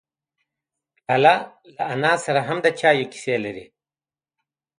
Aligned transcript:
پیاله 1.05 1.33
له 1.75 1.83
انا 1.93 2.13
سره 2.25 2.39
هم 2.47 2.57
د 2.65 2.67
چایو 2.79 3.09
کیسې 3.13 3.35
لري. 3.45 3.65